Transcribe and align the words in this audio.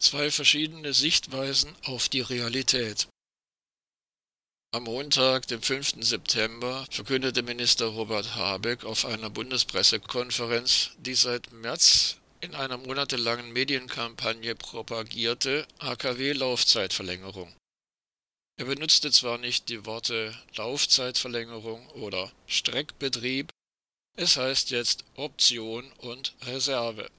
Zwei 0.00 0.30
verschiedene 0.30 0.94
Sichtweisen 0.94 1.76
auf 1.84 2.08
die 2.08 2.22
Realität. 2.22 3.06
Am 4.72 4.84
Montag, 4.84 5.46
dem 5.48 5.60
5. 5.60 5.96
September, 6.00 6.86
verkündete 6.90 7.42
Minister 7.42 7.86
Robert 7.86 8.34
Habeck 8.34 8.84
auf 8.84 9.04
einer 9.04 9.28
Bundespressekonferenz 9.28 10.92
die 10.98 11.14
seit 11.14 11.52
März 11.52 12.16
in 12.40 12.54
einer 12.54 12.78
monatelangen 12.78 13.52
Medienkampagne 13.52 14.54
propagierte 14.54 15.66
AKW-Laufzeitverlängerung. 15.80 17.54
Er 18.58 18.64
benutzte 18.64 19.10
zwar 19.10 19.36
nicht 19.36 19.68
die 19.68 19.84
Worte 19.84 20.34
Laufzeitverlängerung 20.54 21.86
oder 21.90 22.32
Streckbetrieb, 22.46 23.50
es 24.16 24.36
heißt 24.36 24.70
jetzt 24.70 25.04
Option 25.16 25.92
und 25.98 26.34
Reserve. 26.42 27.10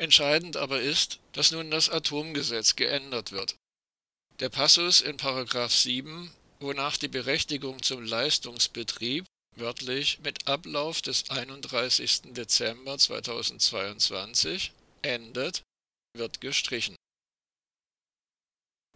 Entscheidend 0.00 0.56
aber 0.56 0.80
ist, 0.80 1.18
dass 1.32 1.50
nun 1.50 1.70
das 1.70 1.90
Atomgesetz 1.90 2.74
geändert 2.74 3.32
wird. 3.32 3.56
Der 4.38 4.48
Passus 4.48 5.02
in 5.02 5.18
Paragraph 5.18 5.74
7, 5.74 6.32
wonach 6.58 6.96
die 6.96 7.08
Berechtigung 7.08 7.82
zum 7.82 8.02
Leistungsbetrieb 8.02 9.26
wörtlich 9.56 10.18
mit 10.20 10.48
Ablauf 10.48 11.02
des 11.02 11.28
31. 11.28 12.32
Dezember 12.32 12.96
2022 12.96 14.72
endet, 15.02 15.60
wird 16.16 16.40
gestrichen. 16.40 16.96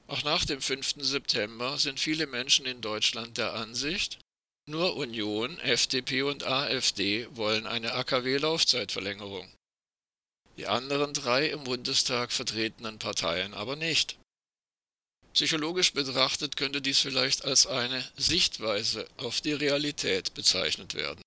Auch 0.06 0.22
nach 0.22 0.46
dem 0.46 0.62
5. 0.62 0.94
September 1.00 1.76
sind 1.76 2.00
viele 2.00 2.26
Menschen 2.26 2.64
in 2.64 2.80
Deutschland 2.80 3.36
der 3.36 3.52
Ansicht, 3.52 4.20
nur 4.66 4.96
Union, 4.96 5.58
FDP 5.58 6.22
und 6.22 6.44
AfD 6.44 7.28
wollen 7.36 7.66
eine 7.66 7.92
AKW-Laufzeitverlängerung. 7.92 9.53
Die 10.56 10.66
anderen 10.66 11.12
drei 11.14 11.48
im 11.48 11.64
Bundestag 11.64 12.30
vertretenen 12.30 12.98
Parteien 12.98 13.54
aber 13.54 13.76
nicht. 13.76 14.18
Psychologisch 15.32 15.92
betrachtet 15.92 16.56
könnte 16.56 16.80
dies 16.80 17.00
vielleicht 17.00 17.44
als 17.44 17.66
eine 17.66 18.08
Sichtweise 18.16 19.08
auf 19.16 19.40
die 19.40 19.52
Realität 19.52 20.32
bezeichnet 20.34 20.94
werden. 20.94 21.20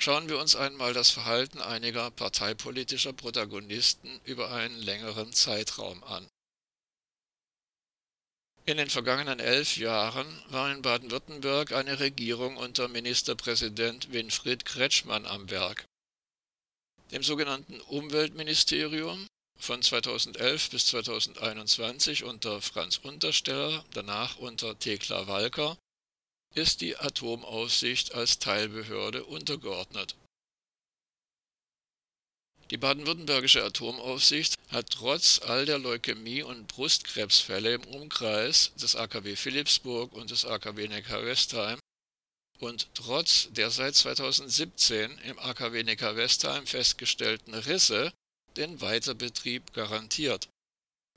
Schauen 0.00 0.28
wir 0.28 0.38
uns 0.38 0.56
einmal 0.56 0.94
das 0.94 1.10
Verhalten 1.10 1.60
einiger 1.60 2.10
parteipolitischer 2.10 3.12
Protagonisten 3.12 4.20
über 4.24 4.50
einen 4.50 4.78
längeren 4.78 5.32
Zeitraum 5.32 6.02
an. 6.04 6.26
In 8.64 8.76
den 8.76 8.90
vergangenen 8.90 9.40
elf 9.40 9.76
Jahren 9.76 10.26
war 10.50 10.70
in 10.72 10.82
Baden-Württemberg 10.82 11.72
eine 11.72 12.00
Regierung 12.00 12.56
unter 12.56 12.88
Ministerpräsident 12.88 14.12
Winfried 14.12 14.64
Kretschmann 14.64 15.24
am 15.24 15.50
Werk. 15.50 15.84
Dem 17.10 17.22
sogenannten 17.22 17.80
Umweltministerium 17.82 19.26
von 19.58 19.82
2011 19.82 20.70
bis 20.70 20.86
2021 20.86 22.24
unter 22.24 22.60
Franz 22.60 22.98
Untersteller, 22.98 23.82
danach 23.92 24.36
unter 24.36 24.78
Thekla 24.78 25.26
Walker, 25.26 25.78
ist 26.54 26.82
die 26.82 26.96
Atomaufsicht 26.96 28.14
als 28.14 28.38
Teilbehörde 28.38 29.24
untergeordnet. 29.24 30.16
Die 32.70 32.76
baden-württembergische 32.76 33.64
Atomaufsicht 33.64 34.56
hat 34.68 34.90
trotz 34.90 35.40
all 35.40 35.64
der 35.64 35.78
Leukämie- 35.78 36.42
und 36.42 36.68
Brustkrebsfälle 36.68 37.72
im 37.72 37.84
Umkreis 37.84 38.72
des 38.74 38.94
AKW 38.94 39.36
Philipsburg 39.36 40.12
und 40.12 40.30
des 40.30 40.44
AKW 40.44 40.88
Neckar-Westheim 40.88 41.78
und 42.58 42.88
trotz 42.94 43.48
der 43.50 43.70
seit 43.70 43.94
2017 43.94 45.18
im 45.18 45.38
AKW 45.38 45.82
Neckar-Westheim 45.82 46.66
festgestellten 46.66 47.54
Risse 47.54 48.12
den 48.56 48.80
Weiterbetrieb 48.80 49.72
garantiert, 49.72 50.48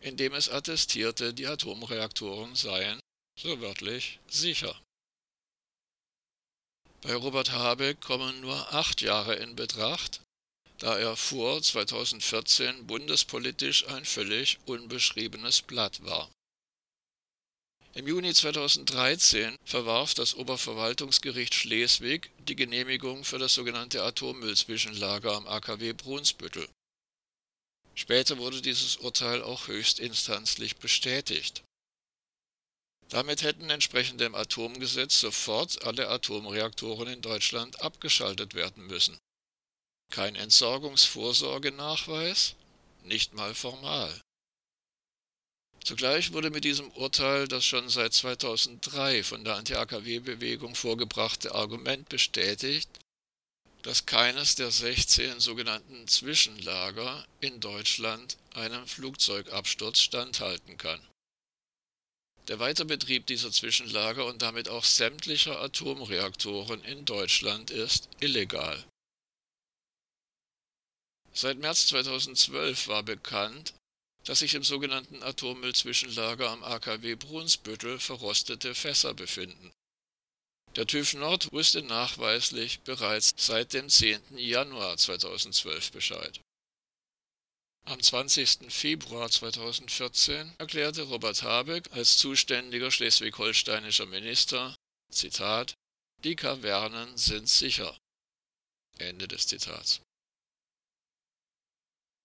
indem 0.02 0.34
es 0.34 0.50
attestierte, 0.50 1.34
die 1.34 1.47
Atomreaktoren 1.47 2.56
seien, 2.56 3.00
so 3.39 3.59
wörtlich, 3.62 4.19
sicher. 4.28 4.80
Bei 7.01 7.16
Robert 7.16 7.51
Habeck 7.51 8.00
kommen 8.01 8.41
nur 8.41 8.74
acht 8.74 9.01
Jahre 9.01 9.35
in 9.35 9.56
Betracht, 9.56 10.22
da 10.78 11.00
er 11.00 11.16
vor 11.16 11.62
2014 11.62 12.85
bundespolitisch 12.85 13.88
ein 13.88 14.06
völlig 14.06 14.59
unbeschriebenes 14.66 15.63
Blatt 15.63 16.03
war. 16.03 16.30
Im 17.94 18.07
Juni 18.07 18.34
2013 18.34 19.57
verwarf 19.66 20.13
das 20.13 20.35
Oberverwaltungsgericht 20.35 21.53
Schleswig 21.53 22.31
die 22.47 22.56
Genehmigung 22.56 23.25
für 23.25 23.38
das 23.38 23.53
sogenannte 23.53 24.02
Atommüllzwischenlager 24.03 25.34
am 25.34 25.46
AKW 25.46 25.91
Brunsbüttel. 25.91 26.69
Später 27.94 28.38
wurde 28.38 28.62
dieses 28.62 28.96
Urteil 28.96 29.44
auch 29.44 29.68
höchstinstanzlich 29.68 30.78
bestätigt. 30.78 31.66
Damit 33.09 33.44
hätten 33.44 33.69
entsprechend 33.69 34.22
dem 34.22 34.35
Atomgesetz 34.35 35.19
sofort 35.19 35.84
alle 35.84 36.07
Atomreaktoren 36.07 37.09
in 37.09 37.22
Deutschland 37.22 37.81
abgeschaltet 37.81 38.53
werden 38.53 38.88
müssen. 38.88 39.18
Kein 40.13 40.38
Entsorgungsvorsorgenachweis, 40.38 42.56
nicht 43.03 43.34
mal 43.34 43.53
formal. 43.53 44.22
Zugleich 45.84 46.31
wurde 46.31 46.52
mit 46.52 46.64
diesem 46.64 46.90
Urteil 46.92 47.47
das 47.47 47.66
schon 47.66 47.90
seit 47.90 48.14
2003 48.14 49.24
von 49.24 49.44
der 49.44 49.56
Anti-AKW-Bewegung 49.56 50.75
vorgebrachte 50.75 51.56
Argument 51.56 52.08
bestätigt, 52.08 52.90
dass 53.81 54.06
keines 54.06 54.56
der 54.56 54.69
16 54.69 55.40
sogenannten 55.40 56.08
Zwischenlager 56.08 57.25
in 57.40 57.59
Deutschland 57.59 58.38
einem 58.53 58.86
Flugzeugabsturz 58.86 60.00
standhalten 60.00 60.78
kann. 60.78 61.02
Der 62.48 62.59
Weiterbetrieb 62.59 63.25
dieser 63.25 63.52
Zwischenlager 63.52 64.25
und 64.25 64.42
damit 64.42 64.69
auch 64.69 64.84
sämtlicher 64.84 65.59
Atomreaktoren 65.62 66.84
in 66.84 67.06
Deutschland 67.06 67.72
ist 67.72 68.08
illegal. 68.19 68.84
Seit 71.34 71.58
März 71.58 71.88
2012 71.88 72.88
war 72.88 73.03
bekannt, 73.03 73.74
dass 74.24 74.40
sich 74.40 74.54
im 74.54 74.64
sogenannten 74.64 75.24
Atommüllzwischenlager 75.24 76.50
am 76.50 76.64
AKW 76.64 77.16
Brunsbüttel 77.16 78.00
verrostete 78.00 78.76
Fässer 78.76 79.14
befinden. 79.14 79.72
Der 80.76 80.88
TÜV 80.88 81.16
Nord 81.16 81.52
wusste 81.52 81.82
nachweislich 81.82 82.80
bereits 82.81 83.34
seit 83.36 83.74
dem 83.74 83.90
10. 83.90 84.38
Januar 84.38 84.96
2012 84.98 85.92
Bescheid. 85.92 86.40
Am 87.86 88.02
20. 88.02 88.72
Februar 88.72 89.30
2014 89.30 90.54
erklärte 90.60 91.02
Robert 91.04 91.42
Habeck 91.42 91.92
als 91.92 92.18
zuständiger 92.18 92.92
schleswig-holsteinischer 92.92 94.06
Minister, 94.06 94.76
Zitat, 95.12 95.74
die 96.24 96.36
Kavernen 96.36 97.18
sind 97.18 97.50
sicher. 97.50 97.98
Ende 99.00 99.28
des 99.28 99.48
Zitats. 99.48 100.02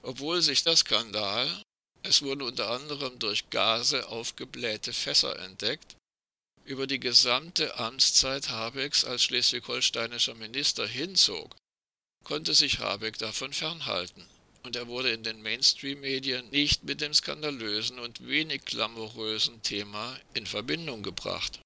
Obwohl 0.02 0.42
sich 0.42 0.62
der 0.62 0.76
Skandal, 0.76 1.62
es 2.06 2.22
wurden 2.22 2.42
unter 2.42 2.70
anderem 2.70 3.18
durch 3.18 3.50
Gase 3.50 4.08
aufgeblähte 4.08 4.92
Fässer 4.92 5.38
entdeckt, 5.40 5.96
über 6.64 6.86
die 6.86 7.00
gesamte 7.00 7.78
Amtszeit 7.78 8.48
Habecks 8.48 9.04
als 9.04 9.22
schleswig-holsteinischer 9.24 10.34
Minister 10.34 10.86
hinzog, 10.86 11.54
konnte 12.24 12.54
sich 12.54 12.80
Habeck 12.80 13.18
davon 13.18 13.52
fernhalten 13.52 14.26
und 14.66 14.74
er 14.74 14.88
wurde 14.88 15.12
in 15.12 15.22
den 15.22 15.40
Mainstream-Medien 15.42 16.50
nicht 16.50 16.82
mit 16.82 17.00
dem 17.00 17.14
skandalösen 17.14 18.00
und 18.00 18.26
wenig 18.26 18.64
glamourösen 18.64 19.62
Thema 19.62 20.18
in 20.34 20.44
Verbindung 20.44 21.04
gebracht. 21.04 21.60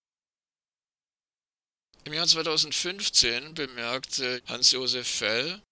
Im 2.04 2.12
Jahr 2.12 2.26
2015 2.26 3.54
bemerkte 3.54 4.42
Hans-Josef 4.46 5.08
Fell, 5.08 5.62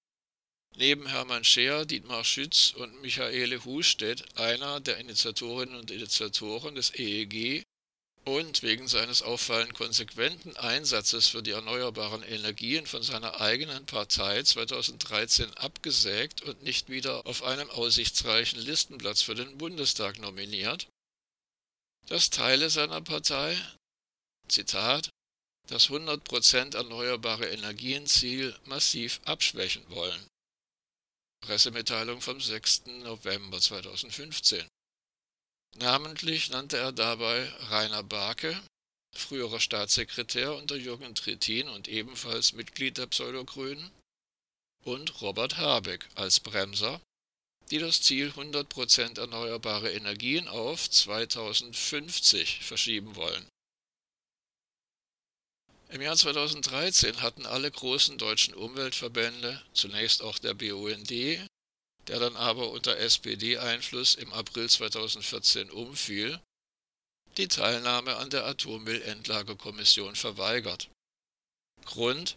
neben 0.78 1.06
Hermann 1.09 1.43
Scheer, 1.43 1.84
Dietmar 1.84 2.25
Schütz 2.25 2.72
und 2.77 3.03
Michaele 3.03 3.65
Hustedt, 3.65 4.25
einer 4.38 4.79
der 4.79 4.99
Initiatorinnen 4.99 5.75
und 5.75 5.91
Initiatoren 5.91 6.76
des 6.76 6.94
EEG, 6.94 7.64
und 8.25 8.62
wegen 8.62 8.87
seines 8.87 9.23
auffallend 9.23 9.75
konsequenten 9.75 10.56
Einsatzes 10.56 11.29
für 11.29 11.43
die 11.43 11.53
erneuerbaren 11.53 12.23
Energien 12.23 12.87
von 12.87 13.03
seiner 13.03 13.41
eigenen 13.41 13.87
Partei 13.87 14.43
2013 14.43 15.53
abgesägt 15.55 16.43
und 16.43 16.62
nicht 16.62 16.91
wieder 16.91 17.26
auf 17.26 17.43
einem 17.43 17.70
aussichtsreichen 17.70 18.61
Listenplatz 18.61 19.23
für 19.23 19.35
den 19.35 19.56
Bundestag 19.56 20.19
nominiert, 20.19 20.88
dass 22.06 22.31
Teile 22.31 22.70
seiner 22.70 23.00
Partei, 23.00 23.56
Zitat, 24.47 25.11
das 25.67 25.88
100% 25.88 26.76
erneuerbare 26.76 27.47
Energienziel 27.47 28.55
massiv 28.67 29.20
abschwächen 29.25 29.85
wollen. 29.88 30.26
Pressemitteilung 31.40 32.20
vom 32.20 32.40
6. 32.40 32.87
November 33.02 33.61
2015. 33.61 34.67
Namentlich 35.76 36.50
nannte 36.50 36.76
er 36.76 36.93
dabei 36.93 37.49
Rainer 37.70 38.02
Barke, 38.02 38.61
früherer 39.17 39.61
Staatssekretär 39.61 40.55
unter 40.56 40.76
Jürgen 40.76 41.14
Trittin 41.14 41.69
und 41.69 41.88
ebenfalls 41.88 42.52
Mitglied 42.52 42.99
der 42.99 43.06
Pseudogrünen, 43.06 43.90
und 44.85 45.20
Robert 45.20 45.56
Habeck 45.56 46.08
als 46.14 46.40
Bremser, 46.40 47.00
die 47.70 47.79
das 47.79 48.02
Ziel 48.02 48.31
100% 48.31 49.19
erneuerbare 49.19 49.93
Energien 49.93 50.49
auf 50.49 50.88
2050 50.91 52.64
verschieben 52.64 53.17
wollen. 53.17 53.46
Im 55.90 56.02
Jahr 56.02 56.17
2013 56.17 57.23
hatten 57.23 57.46
alle 57.46 57.70
großen 57.70 58.19
deutschen 58.19 58.55
Umweltverbände, 58.55 59.62
zunächst 59.73 60.23
auch 60.23 60.38
der 60.38 60.55
BUND, 60.55 61.11
der 61.11 62.19
dann 62.20 62.37
aber 62.37 62.70
unter 62.70 62.99
SPD-Einfluss 62.99 64.14
im 64.14 64.32
April 64.32 64.69
2014 64.69 65.70
umfiel, 65.70 66.40
die 67.37 67.49
Teilnahme 67.49 68.17
an 68.17 68.31
der 68.31 68.46
Atommüllendlagerkommission 68.46 70.14
verweigert. 70.14 70.88
Grund 71.85 72.37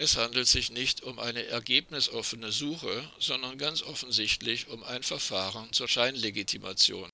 es 0.00 0.16
handelt 0.16 0.48
sich 0.48 0.70
nicht 0.70 1.02
um 1.02 1.18
eine 1.18 1.44
ergebnisoffene 1.44 2.52
Suche, 2.52 3.06
sondern 3.18 3.58
ganz 3.58 3.82
offensichtlich 3.82 4.68
um 4.68 4.82
ein 4.82 5.02
Verfahren 5.02 5.74
zur 5.74 5.88
Scheinlegitimation. 5.88 7.10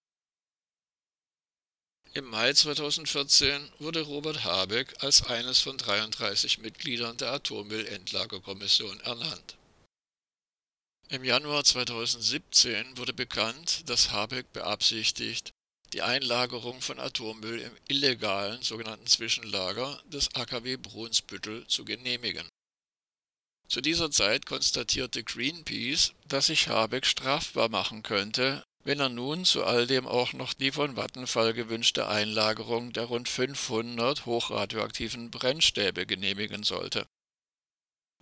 Im 2.17 2.31
Mai 2.31 2.51
2014 2.51 3.71
wurde 3.79 4.01
Robert 4.01 4.43
Habeck 4.43 5.05
als 5.05 5.27
eines 5.27 5.61
von 5.61 5.77
33 5.77 6.61
Mitgliedern 6.61 7.19
der 7.19 7.31
Atommüllendlagerkommission 7.33 8.99
ernannt. 9.01 9.59
Im 11.11 11.25
Januar 11.25 11.63
2017 11.63 12.97
wurde 12.97 13.13
bekannt, 13.13 13.83
dass 13.91 14.13
Habeck 14.13 14.51
beabsichtigt, 14.55 15.51
die 15.93 16.01
Einlagerung 16.01 16.81
von 16.81 16.99
Atommüll 16.99 17.61
im 17.61 17.77
illegalen 17.87 18.63
sogenannten 18.63 19.07
Zwischenlager 19.07 20.03
des 20.07 20.35
AKW 20.35 20.79
Brunsbüttel 20.79 21.67
zu 21.67 21.85
genehmigen. 21.85 22.49
Zu 23.69 23.83
dieser 23.83 24.11
Zeit 24.11 24.47
konstatierte 24.47 25.23
Greenpeace, 25.23 26.15
dass 26.29 26.47
sich 26.47 26.69
Habeck 26.69 27.05
strafbar 27.05 27.69
machen 27.69 28.03
könnte, 28.03 28.65
wenn 28.87 29.01
er 29.01 29.09
nun 29.09 29.45
zu 29.45 29.65
all 29.65 29.89
dem 29.89 30.07
auch 30.07 30.33
noch 30.33 30.55
die 30.55 30.71
von 30.71 30.95
Vattenfall 30.95 31.53
gewünschte 31.55 32.07
Einlagerung 32.07 32.93
der 32.93 33.07
rund 33.07 33.29
500 33.29 34.27
hochradioaktiven 34.27 35.33
Brennstäbe 35.33 36.07
genehmigen 36.07 36.63
sollte. 36.63 37.09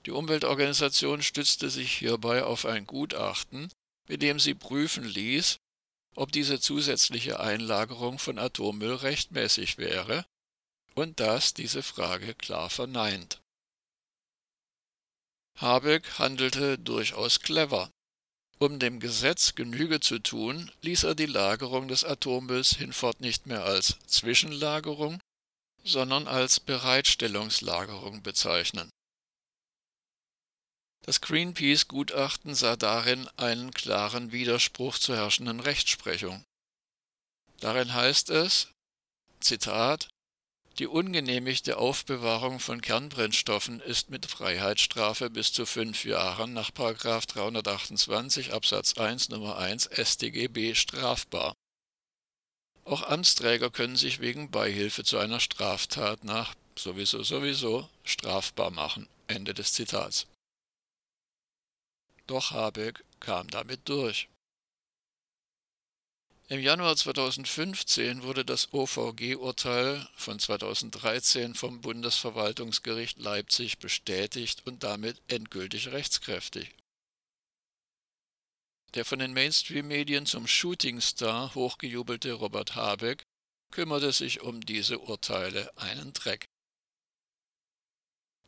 Die 0.06 0.10
Umweltorganisation 0.10 1.22
stützte 1.22 1.68
sich 1.68 1.92
hierbei 1.92 2.44
auf 2.44 2.64
ein 2.64 2.86
Gutachten, 2.86 3.70
mit 4.08 4.22
dem 4.22 4.40
sie 4.40 4.54
prüfen 4.54 5.04
ließ, 5.04 5.58
ob 6.16 6.32
diese 6.32 6.58
zusätzliche 6.58 7.40
Einlagerung 7.40 8.18
von 8.18 8.38
Atommüll 8.38 8.94
rechtmäßig 8.94 9.76
wäre, 9.76 10.24
und 10.94 11.20
das 11.20 11.52
diese 11.52 11.82
Frage 11.82 12.34
klar 12.34 12.70
verneint. 12.70 13.42
Habeck 15.58 16.18
handelte 16.18 16.78
durchaus 16.78 17.40
clever. 17.40 17.90
Um 18.58 18.78
dem 18.78 19.00
Gesetz 19.00 19.54
Genüge 19.54 20.00
zu 20.00 20.20
tun, 20.20 20.70
ließ 20.82 21.04
er 21.04 21.14
die 21.14 21.26
Lagerung 21.26 21.88
des 21.88 22.04
Atommülls 22.04 22.76
hinfort 22.76 23.20
nicht 23.20 23.46
mehr 23.46 23.64
als 23.64 23.98
Zwischenlagerung, 24.06 25.20
sondern 25.82 26.28
als 26.28 26.60
Bereitstellungslagerung 26.60 28.22
bezeichnen. 28.22 28.90
Das 31.02 31.20
Greenpeace-Gutachten 31.20 32.54
sah 32.54 32.76
darin 32.76 33.28
einen 33.36 33.72
klaren 33.72 34.32
Widerspruch 34.32 34.98
zur 34.98 35.16
herrschenden 35.16 35.60
Rechtsprechung. 35.60 36.42
Darin 37.60 37.92
heißt 37.92 38.30
es, 38.30 38.68
Zitat, 39.40 40.08
die 40.78 40.86
ungenehmigte 40.86 41.76
Aufbewahrung 41.78 42.58
von 42.58 42.80
Kernbrennstoffen 42.80 43.80
ist 43.80 44.10
mit 44.10 44.26
Freiheitsstrafe 44.26 45.30
bis 45.30 45.52
zu 45.52 45.66
fünf 45.66 46.04
Jahren 46.04 46.52
nach 46.52 46.70
328 46.70 48.52
Absatz 48.52 48.94
1 48.94 49.28
Nummer 49.28 49.56
1 49.58 49.90
StGB 49.92 50.74
strafbar. 50.74 51.54
Auch 52.84 53.02
Amtsträger 53.02 53.70
können 53.70 53.96
sich 53.96 54.20
wegen 54.20 54.50
Beihilfe 54.50 55.04
zu 55.04 55.18
einer 55.18 55.40
Straftat 55.40 56.24
nach 56.24 56.54
sowieso 56.76 57.22
sowieso 57.22 57.88
strafbar 58.02 58.70
machen. 58.70 59.08
Ende 59.26 59.54
des 59.54 59.72
Zitats. 59.72 60.26
Doch 62.26 62.50
Habeck 62.50 63.04
kam 63.20 63.48
damit 63.48 63.88
durch. 63.88 64.28
Im 66.48 66.60
Januar 66.60 66.94
2015 66.94 68.22
wurde 68.22 68.44
das 68.44 68.74
OVG-Urteil 68.74 70.06
von 70.14 70.38
2013 70.38 71.54
vom 71.54 71.80
Bundesverwaltungsgericht 71.80 73.18
Leipzig 73.18 73.78
bestätigt 73.78 74.66
und 74.66 74.82
damit 74.82 75.22
endgültig 75.28 75.88
rechtskräftig. 75.88 76.74
Der 78.92 79.06
von 79.06 79.20
den 79.20 79.32
Mainstream-Medien 79.32 80.26
zum 80.26 80.46
Shootingstar 80.46 81.54
hochgejubelte 81.54 82.34
Robert 82.34 82.74
Habeck 82.74 83.22
kümmerte 83.72 84.12
sich 84.12 84.42
um 84.42 84.60
diese 84.60 84.98
Urteile 84.98 85.74
einen 85.78 86.12
Dreck. 86.12 86.44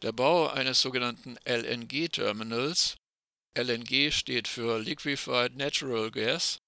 Der 0.03 0.13
Bau 0.13 0.49
eines 0.49 0.83
sogenannten 0.83 1.39
LNG-Terminals 1.47 2.97
LNG 3.57 4.13
steht 4.13 4.49
für 4.49 4.79
Liquefied 4.79 5.57
Natural 5.57 6.11
Gas 6.11 6.59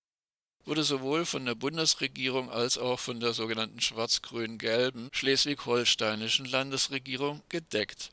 wurde 0.64 0.84
sowohl 0.84 1.24
von 1.24 1.46
der 1.46 1.54
Bundesregierung 1.54 2.50
als 2.50 2.78
auch 2.78 3.00
von 3.00 3.20
der 3.20 3.32
sogenannten 3.32 3.80
schwarz-grün-gelben 3.80 5.08
schleswig-holsteinischen 5.12 6.46
Landesregierung 6.46 7.42
gedeckt. 7.48 8.12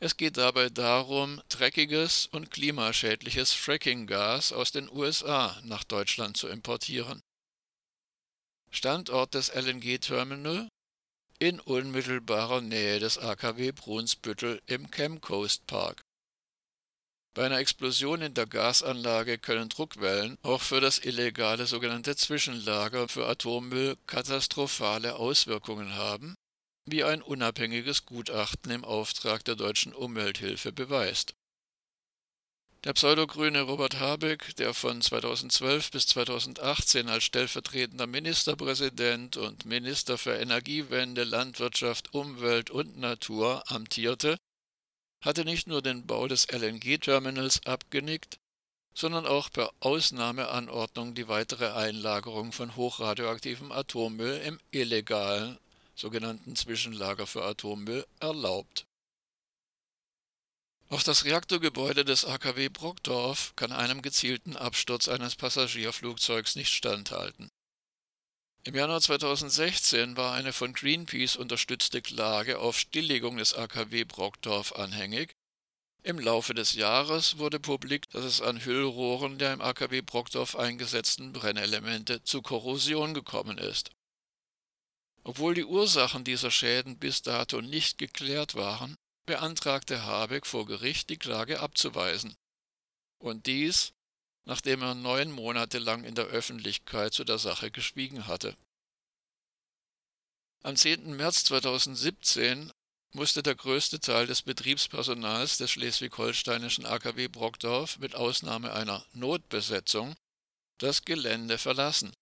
Es 0.00 0.16
geht 0.16 0.36
dabei 0.36 0.68
darum, 0.68 1.40
dreckiges 1.48 2.26
und 2.32 2.50
klimaschädliches 2.50 3.52
Frackinggas 3.52 4.52
aus 4.52 4.72
den 4.72 4.90
USA 4.90 5.60
nach 5.62 5.84
Deutschland 5.84 6.36
zu 6.36 6.48
importieren. 6.48 7.20
Standort 8.72 9.34
des 9.34 9.54
LNG-Terminal 9.54 10.68
in 11.38 11.60
unmittelbarer 11.60 12.60
Nähe 12.60 12.98
des 12.98 13.18
AKW 13.18 13.72
Brunsbüttel 13.72 14.60
im 14.66 14.90
Chemcoast 14.90 15.66
Park. 15.66 16.00
Bei 17.34 17.46
einer 17.46 17.58
Explosion 17.58 18.20
in 18.20 18.34
der 18.34 18.46
Gasanlage 18.46 19.38
können 19.38 19.70
Druckwellen 19.70 20.36
auch 20.42 20.60
für 20.60 20.82
das 20.82 20.98
illegale 20.98 21.66
sogenannte 21.66 22.14
Zwischenlager 22.14 23.08
für 23.08 23.26
Atommüll 23.26 23.96
katastrophale 24.06 25.16
Auswirkungen 25.16 25.94
haben, 25.94 26.34
wie 26.84 27.04
ein 27.04 27.22
unabhängiges 27.22 28.04
Gutachten 28.04 28.70
im 28.70 28.84
Auftrag 28.84 29.44
der 29.46 29.56
deutschen 29.56 29.94
Umwelthilfe 29.94 30.72
beweist. 30.72 31.34
Der 32.84 32.92
pseudogrüne 32.92 33.62
Robert 33.62 33.98
Habeck, 33.98 34.56
der 34.56 34.74
von 34.74 35.00
2012 35.00 35.92
bis 35.92 36.08
2018 36.08 37.08
als 37.08 37.24
stellvertretender 37.24 38.08
Ministerpräsident 38.08 39.38
und 39.38 39.64
Minister 39.64 40.18
für 40.18 40.34
Energiewende, 40.34 41.24
Landwirtschaft, 41.24 42.12
Umwelt 42.12 42.70
und 42.70 42.98
Natur 42.98 43.62
amtierte, 43.70 44.36
hatte 45.22 45.44
nicht 45.44 45.66
nur 45.68 45.80
den 45.80 46.06
Bau 46.06 46.28
des 46.28 46.48
LNG-Terminals 46.50 47.64
abgenickt, 47.64 48.38
sondern 48.94 49.26
auch 49.26 49.50
per 49.50 49.72
Ausnahmeanordnung 49.80 51.14
die 51.14 51.28
weitere 51.28 51.70
Einlagerung 51.72 52.52
von 52.52 52.76
hochradioaktivem 52.76 53.72
Atommüll 53.72 54.38
im 54.44 54.60
illegalen 54.70 55.58
sogenannten 55.94 56.56
Zwischenlager 56.56 57.26
für 57.26 57.44
Atommüll 57.44 58.06
erlaubt. 58.20 58.86
Auch 60.88 61.02
das 61.02 61.24
Reaktorgebäude 61.24 62.04
des 62.04 62.26
AKW 62.26 62.68
Brockdorf 62.68 63.54
kann 63.56 63.72
einem 63.72 64.02
gezielten 64.02 64.56
Absturz 64.56 65.08
eines 65.08 65.36
Passagierflugzeugs 65.36 66.54
nicht 66.54 66.70
standhalten. 66.70 67.48
Im 68.64 68.76
Januar 68.76 69.00
2016 69.00 70.16
war 70.16 70.34
eine 70.34 70.52
von 70.52 70.72
Greenpeace 70.72 71.34
unterstützte 71.34 72.00
Klage 72.00 72.60
auf 72.60 72.78
Stilllegung 72.78 73.36
des 73.36 73.54
AKW 73.54 74.04
Brockdorf 74.04 74.72
anhängig. 74.76 75.34
Im 76.04 76.20
Laufe 76.20 76.54
des 76.54 76.74
Jahres 76.74 77.38
wurde 77.38 77.58
publik, 77.58 78.08
dass 78.10 78.24
es 78.24 78.40
an 78.40 78.64
Hüllrohren 78.64 79.38
der 79.38 79.52
im 79.52 79.60
AKW 79.60 80.02
Brockdorf 80.02 80.54
eingesetzten 80.54 81.32
Brennelemente 81.32 82.22
zu 82.22 82.40
Korrosion 82.40 83.14
gekommen 83.14 83.58
ist. 83.58 83.90
Obwohl 85.24 85.54
die 85.54 85.64
Ursachen 85.64 86.22
dieser 86.22 86.52
Schäden 86.52 86.98
bis 86.98 87.22
dato 87.22 87.60
nicht 87.60 87.98
geklärt 87.98 88.54
waren, 88.54 88.96
beantragte 89.26 90.04
Habeck 90.04 90.46
vor 90.46 90.66
Gericht, 90.66 91.10
die 91.10 91.18
Klage 91.18 91.58
abzuweisen. 91.58 92.36
Und 93.18 93.46
dies, 93.46 93.92
nachdem 94.44 94.82
er 94.82 94.94
neun 94.94 95.30
Monate 95.30 95.78
lang 95.78 96.04
in 96.04 96.14
der 96.14 96.26
Öffentlichkeit 96.26 97.12
zu 97.12 97.24
der 97.24 97.38
Sache 97.38 97.70
geschwiegen 97.70 98.26
hatte. 98.26 98.56
Am 100.62 100.76
10. 100.76 101.16
März 101.16 101.44
2017 101.44 102.72
musste 103.14 103.42
der 103.42 103.54
größte 103.54 104.00
Teil 104.00 104.26
des 104.26 104.42
Betriebspersonals 104.42 105.58
des 105.58 105.70
schleswig-holsteinischen 105.72 106.86
AKW 106.86 107.28
Brockdorf 107.28 107.98
mit 107.98 108.14
Ausnahme 108.14 108.72
einer 108.72 109.04
Notbesetzung 109.12 110.14
das 110.78 111.04
Gelände 111.04 111.58
verlassen, 111.58 112.12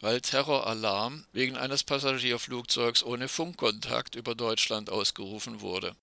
weil 0.00 0.20
Terroralarm 0.20 1.26
wegen 1.32 1.56
eines 1.56 1.84
Passagierflugzeugs 1.84 3.02
ohne 3.02 3.28
Funkkontakt 3.28 4.14
über 4.14 4.34
Deutschland 4.34 4.90
ausgerufen 4.90 5.60
wurde. 5.60 5.94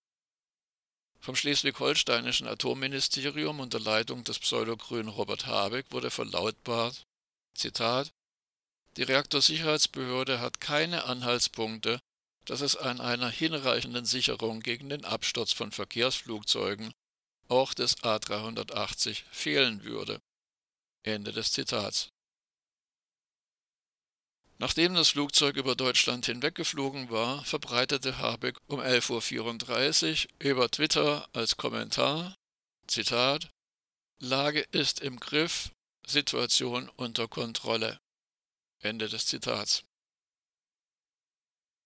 Vom 1.19 1.35
schleswig-holsteinischen 1.35 2.47
Atomministerium 2.47 3.59
unter 3.59 3.79
Leitung 3.79 4.23
des 4.23 4.39
pseudogrünen 4.39 5.09
Robert 5.09 5.45
Habeck 5.45 5.85
wurde 5.91 6.11
verlautbart, 6.11 7.05
Zitat, 7.53 8.11
die 8.97 9.03
Reaktorsicherheitsbehörde 9.03 10.39
hat 10.39 10.59
keine 10.61 11.03
Anhaltspunkte, 11.03 11.99
dass 12.45 12.61
es 12.61 12.75
an 12.75 12.99
einer 12.99 13.29
hinreichenden 13.29 14.05
Sicherung 14.05 14.61
gegen 14.61 14.89
den 14.89 15.05
Absturz 15.05 15.53
von 15.53 15.71
Verkehrsflugzeugen, 15.71 16.91
auch 17.47 17.73
des 17.73 17.97
A380, 17.99 19.23
fehlen 19.31 19.83
würde. 19.83 20.19
Ende 21.03 21.31
des 21.31 21.51
Zitats. 21.51 22.09
Nachdem 24.61 24.93
das 24.93 25.09
Flugzeug 25.09 25.55
über 25.55 25.75
Deutschland 25.75 26.25
hinweggeflogen 26.25 27.09
war, 27.09 27.45
verbreitete 27.45 28.17
Habeck 28.17 28.57
um 28.67 28.81
11.34 28.81 30.25
Uhr 30.25 30.45
über 30.45 30.69
Twitter 30.69 31.29
als 31.31 31.55
Kommentar, 31.55 32.35
Zitat, 32.85 33.49
Lage 34.19 34.59
ist 34.71 34.99
im 34.99 35.17
Griff, 35.17 35.71
Situation 36.05 36.89
unter 36.97 37.29
Kontrolle. 37.29 38.01
Ende 38.81 39.07
des 39.07 39.27
Zitats. 39.27 39.83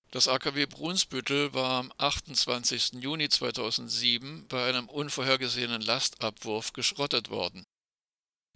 Das 0.09 0.27
AKW 0.27 0.65
Brunsbüttel 0.65 1.53
war 1.53 1.79
am 1.79 1.93
28. 1.97 2.93
Juni 2.93 3.29
2007 3.29 4.47
bei 4.47 4.67
einem 4.67 4.89
unvorhergesehenen 4.89 5.81
Lastabwurf 5.81 6.73
geschrottet 6.73 7.29
worden. 7.29 7.65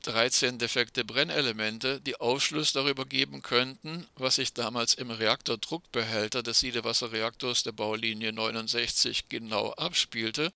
13 0.03 0.57
defekte 0.57 1.03
Brennelemente, 1.03 1.99
die 2.01 2.19
Aufschluss 2.19 2.71
darüber 2.71 3.05
geben 3.05 3.41
könnten, 3.41 4.07
was 4.15 4.35
sich 4.35 4.53
damals 4.53 4.93
im 4.93 5.11
Reaktordruckbehälter 5.11 6.43
des 6.43 6.59
Siedewasserreaktors 6.59 7.63
der 7.63 7.73
Baulinie 7.73 8.31
69 8.31 9.27
genau 9.29 9.71
abspielte, 9.73 10.51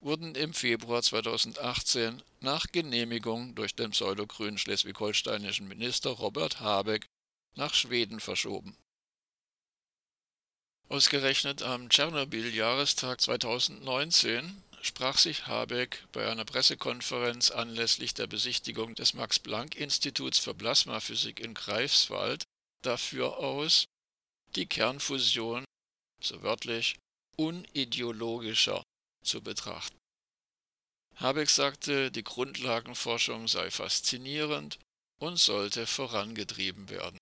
wurden 0.00 0.34
im 0.34 0.54
Februar 0.54 1.02
2018 1.02 2.22
nach 2.40 2.66
Genehmigung 2.70 3.54
durch 3.54 3.74
den 3.74 3.90
pseudogrünen 3.90 4.58
schleswig-holsteinischen 4.58 5.66
Minister 5.66 6.10
Robert 6.10 6.60
Habeck 6.60 7.06
nach 7.56 7.74
Schweden 7.74 8.20
verschoben. 8.20 8.76
Ausgerechnet 10.88 11.62
am 11.62 11.90
Tschernobyl-Jahrestag 11.90 13.20
2019 13.20 14.62
sprach 14.82 15.18
sich 15.18 15.46
Habeck 15.46 16.06
bei 16.12 16.30
einer 16.30 16.44
Pressekonferenz 16.44 17.50
anlässlich 17.50 18.14
der 18.14 18.26
Besichtigung 18.26 18.94
des 18.94 19.14
Max-Planck-Instituts 19.14 20.38
für 20.38 20.54
Plasmaphysik 20.54 21.40
in 21.40 21.54
Greifswald 21.54 22.44
dafür 22.82 23.38
aus, 23.38 23.86
die 24.54 24.66
Kernfusion, 24.66 25.64
so 26.22 26.42
wörtlich, 26.42 26.96
unideologischer 27.36 28.82
zu 29.24 29.42
betrachten. 29.42 29.96
Habeck 31.16 31.50
sagte, 31.50 32.10
die 32.10 32.22
Grundlagenforschung 32.22 33.48
sei 33.48 33.70
faszinierend 33.70 34.78
und 35.18 35.36
sollte 35.38 35.86
vorangetrieben 35.86 36.88
werden. 36.90 37.17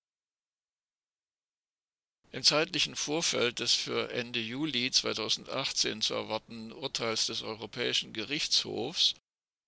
Im 2.33 2.43
zeitlichen 2.43 2.97
Vorfeld 2.97 3.61
des 3.61 3.75
für 3.75 4.11
Ende 4.11 4.41
Juli 4.41 4.91
2018 4.91 6.03
zu 6.03 6.15
erwartenden 6.15 6.73
Urteils 6.73 7.27
des 7.27 7.43
Europäischen 7.43 8.13
Gerichtshofs, 8.13 9.15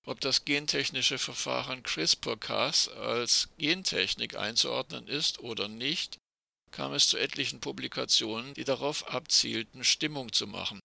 ob 0.05 0.21
das 0.21 0.45
gentechnische 0.45 1.19
Verfahren 1.19 1.83
CRISPR-Cas 1.83 2.89
als 2.89 3.49
Gentechnik 3.59 4.37
einzuordnen 4.37 5.07
ist 5.07 5.41
oder 5.41 5.69
nicht, 5.69 6.19
kam 6.71 6.93
es 6.93 7.09
zu 7.09 7.17
etlichen 7.17 7.61
Publikationen, 7.61 8.55
die 8.55 8.65
darauf 8.65 9.09
abzielten, 9.09 9.85
Stimmung 9.85 10.33
zu 10.33 10.47
machen. 10.47 10.81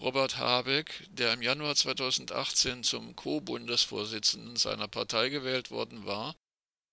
Robert 0.00 0.36
Habeck, 0.36 1.06
der 1.10 1.32
im 1.32 1.42
Januar 1.42 1.74
2018 1.74 2.82
zum 2.82 3.16
Co-Bundesvorsitzenden 3.16 4.56
seiner 4.56 4.88
Partei 4.88 5.30
gewählt 5.30 5.70
worden 5.70 6.04
war, 6.04 6.36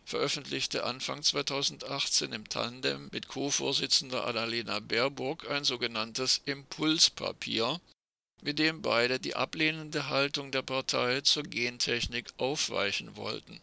veröffentlichte 0.06 0.84
Anfang 0.84 1.24
2018 1.24 2.34
im 2.34 2.50
Tandem 2.50 3.10
mit 3.12 3.28
Co-Vorsitzender 3.28 4.26
Annalena 4.26 4.80
Baerbock 4.80 5.50
ein 5.50 5.64
sogenanntes 5.64 6.42
Impulspapier, 6.46 7.80
mit 8.42 8.60
dem 8.60 8.82
beide 8.82 9.20
die 9.20 9.36
ablehnende 9.36 10.10
Haltung 10.10 10.52
der 10.52 10.62
Partei 10.62 11.22
zur 11.22 11.44
Gentechnik 11.44 12.34
aufweichen 12.38 13.16
wollten. 13.16 13.62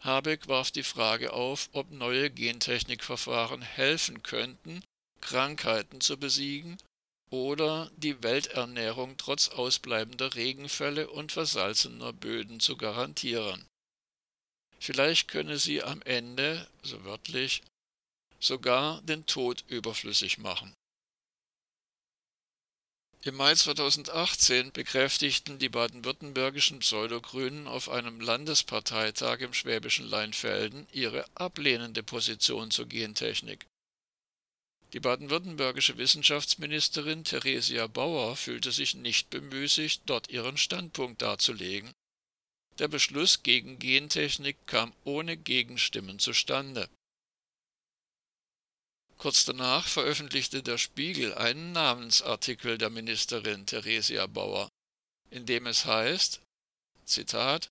Habeck 0.00 0.48
warf 0.48 0.70
die 0.70 0.82
Frage 0.82 1.32
auf, 1.32 1.68
ob 1.72 1.90
neue 1.90 2.30
Gentechnikverfahren 2.30 3.62
helfen 3.62 4.22
könnten, 4.22 4.82
Krankheiten 5.20 6.00
zu 6.00 6.16
besiegen 6.16 6.78
oder 7.30 7.90
die 7.96 8.22
Welternährung 8.22 9.16
trotz 9.16 9.48
ausbleibender 9.48 10.34
Regenfälle 10.34 11.10
und 11.10 11.32
versalzener 11.32 12.12
Böden 12.12 12.60
zu 12.60 12.76
garantieren. 12.76 13.66
Vielleicht 14.78 15.28
könne 15.28 15.58
sie 15.58 15.82
am 15.82 16.02
Ende, 16.02 16.66
so 16.82 17.04
wörtlich, 17.04 17.62
sogar 18.40 19.00
den 19.02 19.26
Tod 19.26 19.64
überflüssig 19.68 20.38
machen. 20.38 20.74
Im 23.22 23.34
Mai 23.34 23.54
2018 23.54 24.70
bekräftigten 24.70 25.58
die 25.58 25.68
baden-württembergischen 25.68 26.78
Pseudogrünen 26.78 27.66
auf 27.66 27.88
einem 27.88 28.20
Landesparteitag 28.20 29.40
im 29.40 29.52
schwäbischen 29.52 30.06
Leinfelden 30.06 30.86
ihre 30.92 31.24
ablehnende 31.34 32.04
Position 32.04 32.70
zur 32.70 32.86
Gentechnik. 32.86 33.66
Die 34.92 35.00
baden-württembergische 35.00 35.98
Wissenschaftsministerin 35.98 37.24
Theresia 37.24 37.88
Bauer 37.88 38.36
fühlte 38.36 38.70
sich 38.70 38.94
nicht 38.94 39.28
bemüßigt, 39.30 40.02
dort 40.06 40.30
ihren 40.30 40.56
Standpunkt 40.56 41.20
darzulegen 41.20 41.92
der 42.78 42.88
Beschluss 42.88 43.42
gegen 43.42 43.78
Gentechnik 43.78 44.56
kam 44.66 44.92
ohne 45.04 45.36
Gegenstimmen 45.36 46.18
zustande. 46.18 46.88
Kurz 49.18 49.44
danach 49.46 49.88
veröffentlichte 49.88 50.62
der 50.62 50.76
Spiegel 50.76 51.34
einen 51.34 51.72
Namensartikel 51.72 52.76
der 52.76 52.90
Ministerin 52.90 53.64
Theresia 53.64 54.26
Bauer, 54.26 54.68
in 55.30 55.46
dem 55.46 55.66
es 55.66 55.86
heißt, 55.86 56.40
Zitat, 57.06 57.68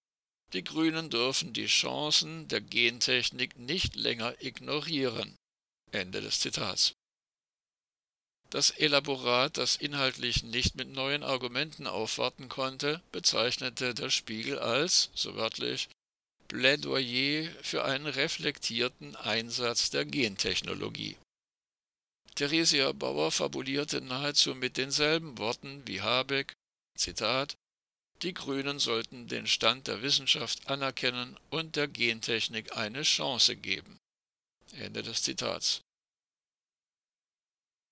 die 0.54 0.64
Grünen 0.64 1.10
dürfen 1.10 1.54
die 1.54 1.68
Chancen 1.68 2.48
der 2.48 2.62
Gentechnik 2.62 3.58
nicht 3.58 3.96
länger 3.96 4.42
ignorieren. 4.42 5.36
Ende 5.92 6.22
des 6.22 6.40
Zitats. 6.40 6.94
Das 8.50 8.70
Elaborat, 8.70 9.58
das 9.58 9.76
inhaltlich 9.76 10.44
nicht 10.44 10.76
mit 10.76 10.90
neuen 10.90 11.24
Argumenten 11.24 11.88
aufwarten 11.88 12.48
konnte, 12.48 13.02
bezeichnete 13.12 13.94
der 13.94 14.10
Spiegel 14.10 14.60
als, 14.60 15.10
so 15.14 15.36
wörtlich, 15.36 15.90
Plädoyer 16.48 17.50
für 17.64 17.84
einen 17.84 18.06
reflektierten 18.06 19.16
Einsatz 19.16 19.90
der 19.90 20.06
Gentechnologie. 20.06 21.18
Theresia 22.36 22.92
Bauer 22.92 23.32
fabulierte 23.32 24.02
nahezu 24.02 24.56
mit 24.56 24.78
denselben 24.78 25.38
Worten 25.38 25.82
wie 25.88 26.02
Habeck, 26.02 26.54
Zitat, 26.98 27.56
die 28.22 28.34
Grünen 28.34 28.80
sollten 28.80 29.28
den 29.28 29.48
Stand 29.48 29.88
der 29.88 30.02
Wissenschaft 30.02 30.68
anerkennen 30.68 31.38
und 31.50 31.76
der 31.76 31.88
Gentechnik 31.88 32.76
eine 32.78 33.04
Chance 33.04 33.56
geben. 33.56 33.98
Ende 34.74 35.04
des 35.04 35.24
Zitats. 35.24 35.82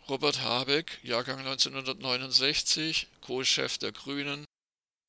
Robert 0.09 0.41
Habeck, 0.41 0.99
Jahrgang 1.03 1.39
1969, 1.39 3.07
Co-Chef 3.21 3.77
der 3.77 3.93
Grünen, 3.93 4.45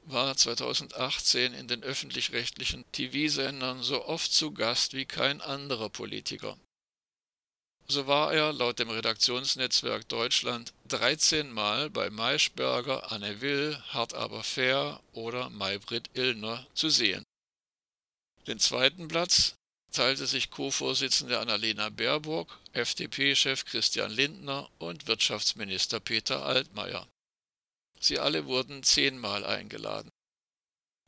war 0.05 0.37
2018 0.37 1.53
in 1.53 1.67
den 1.67 1.83
öffentlich-rechtlichen 1.83 2.85
TV-Sendern 2.93 3.83
so 3.83 4.05
oft 4.05 4.33
zu 4.33 4.53
Gast 4.53 4.95
wie 4.95 5.05
kein 5.05 5.41
anderer 5.41 5.89
Politiker. 5.89 6.57
So 7.87 8.07
war 8.07 8.33
er 8.33 8.53
laut 8.53 8.79
dem 8.79 8.89
Redaktionsnetzwerk 8.89 10.09
Deutschland 10.09 10.73
13 10.89 11.51
Mal 11.51 11.91
bei 11.91 12.09
Maischberger, 12.09 13.11
Anne 13.11 13.41
Will, 13.41 13.77
Hart 13.89 14.15
aber 14.15 14.43
fair 14.43 15.03
oder 15.13 15.51
Maybrit 15.51 16.09
Illner 16.15 16.67
zu 16.75 16.89
sehen. 16.89 17.25
Den 18.47 18.59
zweiten 18.59 19.09
Platz 19.09 19.57
teilte 19.95 20.27
sich 20.27 20.51
Co-Vorsitzende 20.51 21.39
Annalena 21.39 21.89
Baerbock, 21.89 22.61
FDP-Chef 22.73 23.65
Christian 23.65 24.11
Lindner 24.11 24.69
und 24.79 25.07
Wirtschaftsminister 25.07 26.01
Peter 26.01 26.45
Altmaier. 26.45 27.09
Sie 27.99 28.19
alle 28.19 28.47
wurden 28.47 28.83
zehnmal 28.83 29.47
eingeladen. 29.47 30.11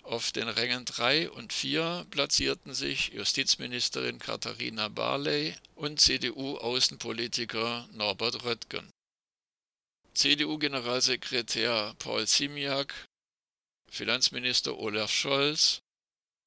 Auf 0.02 0.30
den 0.30 0.48
Rängen 0.48 0.84
3 0.84 1.30
und 1.30 1.52
4 1.52 2.06
platzierten 2.10 2.74
sich 2.74 3.08
Justizministerin 3.08 4.20
Katharina 4.20 4.88
Barley 4.88 5.56
und 5.74 6.00
CDU-Außenpolitiker 6.00 7.88
Norbert 7.92 8.44
Röttgen. 8.44 8.88
CDU-Generalsekretär 10.14 11.94
Paul 11.98 12.26
Ziemiak, 12.26 12.94
Finanzminister 13.90 14.78
Olaf 14.78 15.10
Scholz, 15.10 15.80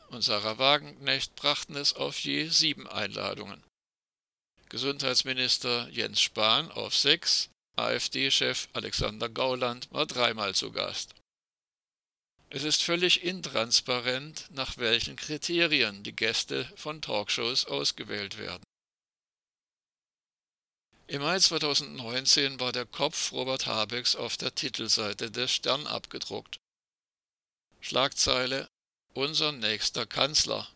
und 0.10 0.22
Sarah 0.22 0.58
Wagenknecht 0.58 1.36
brachten 1.36 1.76
es 1.76 1.94
auf 1.94 2.20
je 2.20 2.48
sieben 2.48 2.88
Einladungen. 2.88 3.64
Gesundheitsminister 4.70 5.90
Jens 5.90 6.22
Spahn 6.22 6.72
auf 6.72 6.96
sechs, 6.96 7.50
AfD-Chef 7.76 8.68
Alexander 8.74 9.30
Gauland 9.30 9.88
war 9.92 10.06
dreimal 10.06 10.54
zu 10.54 10.72
Gast. 10.72 11.16
Es 12.52 12.64
ist 12.64 12.84
völlig 12.84 13.24
intransparent, 13.24 14.48
nach 14.52 14.78
welchen 14.78 15.16
Kriterien 15.16 16.04
die 16.04 16.16
Gäste 16.16 16.72
von 16.76 17.02
Talkshows 17.02 17.66
ausgewählt 17.66 18.38
werden. 18.38 18.64
Im 21.08 21.22
Mai 21.22 21.40
2019 21.40 22.60
war 22.60 22.72
der 22.72 22.86
Kopf 22.86 23.32
Robert 23.32 23.66
Habecks 23.66 24.16
auf 24.16 24.38
der 24.38 24.54
Titelseite 24.54 25.32
des 25.32 25.52
Stern 25.52 25.88
abgedruckt. 25.88 26.60
Schlagzeile 27.82 28.68
Unser 29.14 29.52
nächster 29.52 30.06
Kanzler? 30.06 30.68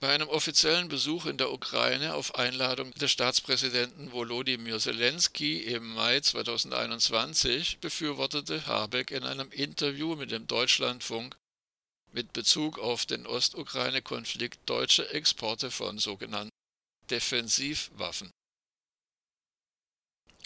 Bei 0.00 0.14
einem 0.14 0.28
offiziellen 0.28 0.88
Besuch 0.88 1.26
in 1.26 1.36
der 1.36 1.52
Ukraine 1.52 2.14
auf 2.14 2.36
Einladung 2.36 2.92
des 2.94 3.10
Staatspräsidenten 3.10 4.12
Volodymyr 4.12 4.78
Zelensky 4.78 5.62
im 5.64 5.94
Mai 5.94 6.20
2021 6.20 7.78
befürwortete 7.80 8.66
Habeck 8.66 9.10
in 9.10 9.24
einem 9.24 9.50
Interview 9.50 10.16
mit 10.16 10.30
dem 10.30 10.46
Deutschlandfunk 10.46 11.36
mit 12.12 12.32
Bezug 12.32 12.78
auf 12.78 13.04
den 13.04 13.26
Ostukraine-Konflikt 13.26 14.58
deutsche 14.66 15.10
Exporte 15.10 15.70
von 15.70 15.98
sogenannten 15.98 16.50
Defensivwaffen. 17.10 18.30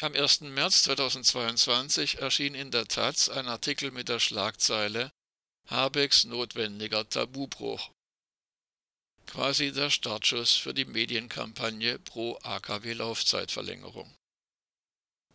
Am 0.01 0.13
1. 0.13 0.41
März 0.41 0.83
2022 0.83 2.19
erschien 2.19 2.55
in 2.55 2.71
der 2.71 2.87
Taz 2.89 3.29
ein 3.29 3.47
Artikel 3.47 3.93
mit 3.93 4.09
der 4.09 4.19
Schlagzeile 4.19 5.13
Habecks 5.69 6.25
notwendiger 6.25 7.09
Tabubruch. 7.09 7.91
Quasi 9.27 9.73
der 9.73 9.91
Startschuss 9.91 10.57
für 10.57 10.75
die 10.75 10.85
Medienkampagne 10.85 11.99
pro 12.01 12.37
AKW-Laufzeitverlängerung. 12.43 14.13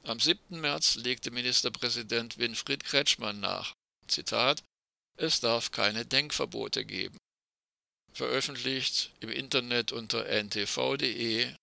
Am 0.03 0.19
7. 0.19 0.59
März 0.59 0.95
legte 0.95 1.31
Ministerpräsident 1.31 2.37
Winfried 2.37 2.83
Kretschmann 2.83 3.39
nach. 3.39 3.73
Zitat: 4.07 4.61
Es 5.17 5.39
darf 5.39 5.71
keine 5.71 6.05
Denkverbote 6.05 6.85
geben 6.85 7.17
veröffentlicht 8.13 9.11
im 9.21 9.29
Internet 9.29 9.91
unter 9.93 10.25
ntv.de 10.25 11.53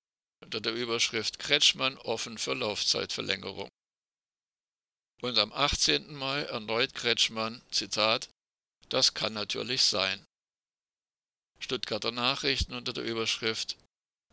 unter 0.43 0.61
der 0.61 0.75
Überschrift 0.75 1.39
Kretschmann 1.39 1.97
offen 1.99 2.39
für 2.39 2.55
Laufzeitverlängerung. 2.55 3.69
Und 5.23 5.39
am 5.39 5.53
18. 5.53 6.15
Mai 6.15 6.43
erneut 6.43 6.95
Kretschmann, 6.95 7.63
Zitat, 7.71 8.29
das 8.89 9.15
kann 9.15 9.33
natürlich 9.33 9.83
sein. 9.83 10.25
Stuttgarter 11.59 12.13
Nachrichten 12.13 12.75
unter 12.75 12.93
der 12.93 13.05
Überschrift 13.05 13.77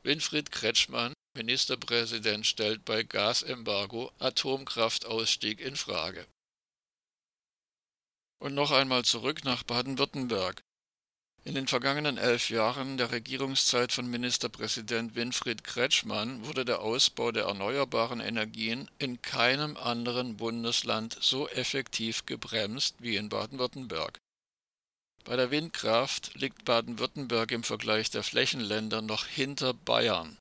Winfried 0.04 0.52
Kretschmann, 0.52 1.14
Ministerpräsident, 1.36 2.46
stellt 2.46 2.84
bei 2.84 3.04
Gasembargo 3.04 4.12
Atomkraftausstieg 4.20 5.62
in 5.62 5.78
Frage. 5.78 6.28
Und 8.40 8.54
noch 8.54 8.72
einmal 8.72 9.06
zurück 9.06 9.46
nach 9.46 9.64
Baden-Württemberg. 9.64 10.62
In 11.46 11.56
den 11.56 11.68
vergangenen 11.68 12.18
elf 12.18 12.50
Jahren 12.50 12.96
der 12.96 13.12
Regierungszeit 13.12 13.92
von 13.92 14.08
Ministerpräsident 14.10 15.16
Winfried 15.16 15.66
Kretschmann 15.66 16.46
wurde 16.46 16.64
der 16.64 16.80
Ausbau 16.80 17.34
der 17.34 17.44
erneuerbaren 17.44 18.22
Energien 18.22 18.90
in 18.98 19.22
keinem 19.22 19.76
anderen 19.76 20.38
Bundesland 20.38 21.18
so 21.20 21.50
effektiv 21.50 22.26
gebremst 22.26 22.96
wie 23.00 23.18
in 23.18 23.28
Baden-Württemberg. 23.28 24.20
Bei 25.26 25.36
der 25.36 25.52
Windkraft 25.52 26.34
liegt 26.36 26.64
Baden-Württemberg 26.64 27.52
im 27.52 27.64
Vergleich 27.64 28.10
der 28.10 28.24
Flächenländer 28.24 29.02
noch 29.02 29.26
hinter 29.26 29.74
Bayern. 29.74 30.38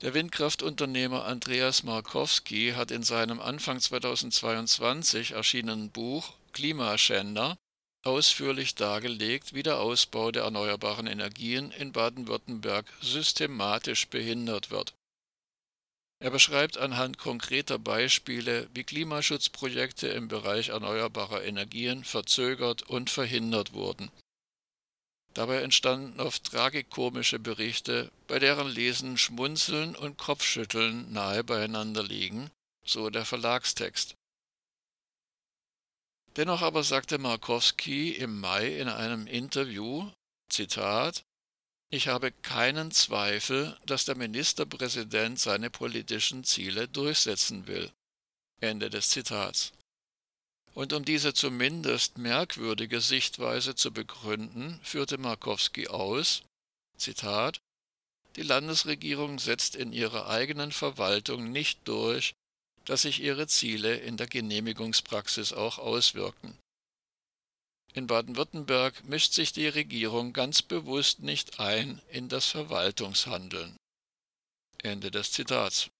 Der 0.00 0.14
Windkraftunternehmer 0.14 1.24
Andreas 1.24 1.84
Markowski 1.84 2.72
hat 2.74 2.90
in 2.90 3.04
seinem 3.04 3.40
Anfang 3.40 3.78
2022 3.78 5.30
erschienenen 5.30 5.90
Buch 5.90 6.34
Klimaschänder 6.52 7.56
ausführlich 8.02 8.74
dargelegt, 8.74 9.54
wie 9.54 9.62
der 9.62 9.78
Ausbau 9.78 10.32
der 10.32 10.44
erneuerbaren 10.44 11.06
Energien 11.06 11.70
in 11.72 11.92
Baden-Württemberg 11.92 12.86
systematisch 13.00 14.08
behindert 14.08 14.70
wird. 14.70 14.94
Er 16.22 16.30
beschreibt 16.30 16.78
anhand 16.78 17.18
konkreter 17.18 17.78
Beispiele, 17.80 18.68
wie 18.74 18.84
Klimaschutzprojekte 18.84 20.06
im 20.08 20.28
Bereich 20.28 20.68
erneuerbarer 20.68 21.42
Energien 21.42 22.04
verzögert 22.04 22.82
und 22.82 23.10
verhindert 23.10 23.72
wurden. 23.72 24.10
Dabei 25.34 25.62
entstanden 25.62 26.20
oft 26.20 26.44
tragikomische 26.44 27.38
Berichte, 27.38 28.12
bei 28.28 28.38
deren 28.38 28.68
Lesen 28.68 29.16
Schmunzeln 29.18 29.96
und 29.96 30.18
Kopfschütteln 30.18 31.12
nahe 31.12 31.42
beieinander 31.42 32.02
liegen, 32.02 32.50
so 32.84 33.10
der 33.10 33.24
Verlagstext. 33.24 34.14
Dennoch 36.36 36.62
aber 36.62 36.82
sagte 36.82 37.18
Markowski 37.18 38.12
im 38.12 38.40
Mai 38.40 38.78
in 38.78 38.88
einem 38.88 39.26
Interview, 39.26 40.10
Zitat, 40.48 41.24
ich 41.90 42.08
habe 42.08 42.32
keinen 42.32 42.90
Zweifel, 42.90 43.78
dass 43.84 44.06
der 44.06 44.16
Ministerpräsident 44.16 45.38
seine 45.38 45.68
politischen 45.68 46.42
Ziele 46.42 46.88
durchsetzen 46.88 47.66
will. 47.66 47.92
Ende 48.60 48.88
des 48.88 49.10
Zitats. 49.10 49.72
Und 50.72 50.94
um 50.94 51.04
diese 51.04 51.34
zumindest 51.34 52.16
merkwürdige 52.16 53.02
Sichtweise 53.02 53.74
zu 53.74 53.92
begründen, 53.92 54.80
führte 54.82 55.18
Markowski 55.18 55.88
aus, 55.88 56.42
Zitat, 56.96 57.60
die 58.36 58.42
Landesregierung 58.42 59.38
setzt 59.38 59.76
in 59.76 59.92
ihrer 59.92 60.28
eigenen 60.28 60.72
Verwaltung 60.72 61.52
nicht 61.52 61.86
durch, 61.86 62.32
dass 62.84 63.02
sich 63.02 63.22
ihre 63.22 63.46
Ziele 63.46 63.96
in 63.96 64.16
der 64.16 64.26
Genehmigungspraxis 64.26 65.52
auch 65.52 65.78
auswirken. 65.78 66.58
In 67.94 68.06
Baden-Württemberg 68.06 69.04
mischt 69.04 69.34
sich 69.34 69.52
die 69.52 69.68
Regierung 69.68 70.32
ganz 70.32 70.62
bewusst 70.62 71.20
nicht 71.20 71.60
ein 71.60 72.00
in 72.10 72.28
das 72.28 72.46
Verwaltungshandeln. 72.46 73.76
Ende 74.82 75.10
des 75.10 75.32
Zitats. 75.32 75.90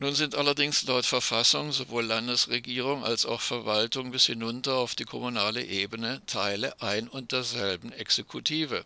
Nun 0.00 0.14
sind 0.14 0.36
allerdings 0.36 0.84
laut 0.84 1.06
Verfassung 1.06 1.72
sowohl 1.72 2.04
Landesregierung 2.04 3.02
als 3.02 3.26
auch 3.26 3.40
Verwaltung 3.40 4.12
bis 4.12 4.26
hinunter 4.26 4.76
auf 4.76 4.94
die 4.94 5.04
kommunale 5.04 5.64
Ebene 5.64 6.24
Teile 6.26 6.80
ein 6.80 7.08
und 7.08 7.32
derselben 7.32 7.90
Exekutive. 7.92 8.84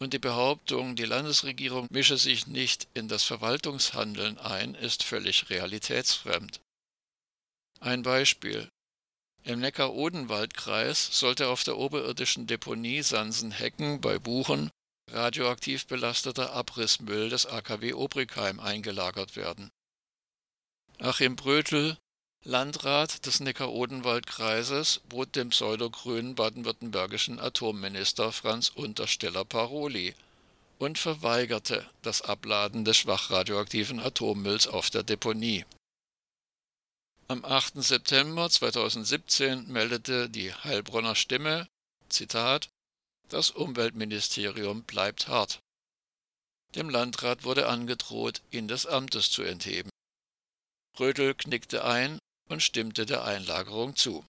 Und 0.00 0.14
die 0.14 0.18
Behauptung, 0.18 0.96
die 0.96 1.04
Landesregierung 1.04 1.86
mische 1.90 2.16
sich 2.16 2.46
nicht 2.46 2.88
in 2.94 3.06
das 3.08 3.24
Verwaltungshandeln 3.24 4.38
ein, 4.38 4.74
ist 4.74 5.02
völlig 5.02 5.50
realitätsfremd. 5.50 6.60
Ein 7.80 8.02
Beispiel. 8.02 8.70
Im 9.42 9.60
Neckar-Odenwald-Kreis 9.60 11.18
sollte 11.18 11.48
auf 11.48 11.64
der 11.64 11.76
oberirdischen 11.76 12.46
Deponie 12.46 13.02
Sansenhecken 13.02 14.00
bei 14.00 14.18
Buchen 14.18 14.70
radioaktiv 15.10 15.86
belasteter 15.86 16.52
Abrissmüll 16.52 17.28
des 17.28 17.46
AKW 17.46 17.94
Obrigheim 17.94 18.60
eingelagert 18.60 19.36
werden. 19.36 19.70
Achim 20.98 21.36
Brötel, 21.36 21.98
Landrat 22.44 23.26
des 23.26 23.40
Neckar-Odenwald-Kreises 23.40 25.02
bot 25.10 25.36
dem 25.36 25.50
pseudogrünen 25.50 26.34
baden-württembergischen 26.34 27.38
Atomminister 27.38 28.32
Franz 28.32 28.70
Untersteller 28.70 29.44
Paroli 29.44 30.14
und 30.78 30.98
verweigerte 30.98 31.86
das 32.00 32.22
Abladen 32.22 32.86
des 32.86 32.96
schwach 32.96 33.30
radioaktiven 33.30 34.00
Atommülls 34.00 34.66
auf 34.66 34.88
der 34.88 35.02
Deponie. 35.02 35.66
Am 37.28 37.44
8. 37.44 37.82
September 37.82 38.48
2017 38.48 39.70
meldete 39.70 40.30
die 40.30 40.54
Heilbronner 40.54 41.16
Stimme, 41.16 41.68
Zitat, 42.08 42.70
das 43.28 43.50
Umweltministerium 43.50 44.82
bleibt 44.84 45.28
hart. 45.28 45.60
Dem 46.74 46.88
Landrat 46.88 47.44
wurde 47.44 47.68
angedroht, 47.68 48.40
ihn 48.50 48.66
des 48.66 48.86
Amtes 48.86 49.30
zu 49.30 49.42
entheben. 49.42 49.90
Rödel 50.98 51.34
knickte 51.34 51.84
ein 51.84 52.18
und 52.50 52.62
stimmte 52.62 53.06
der 53.06 53.24
Einlagerung 53.24 53.96
zu. 53.96 54.24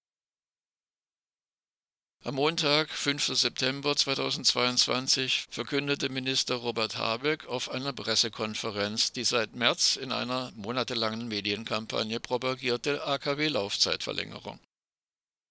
Am 2.24 2.36
Montag, 2.36 2.88
5. 2.90 3.36
September 3.36 3.96
2022, 3.96 5.46
verkündete 5.50 6.08
Minister 6.08 6.54
Robert 6.54 6.96
Habeck 6.96 7.46
auf 7.46 7.68
einer 7.68 7.92
Pressekonferenz 7.92 9.10
die 9.10 9.24
seit 9.24 9.56
März 9.56 9.96
in 9.96 10.12
einer 10.12 10.52
monatelangen 10.54 11.26
Medienkampagne 11.26 12.20
propagierte 12.20 13.04
AKW-Laufzeitverlängerung. 13.04 14.60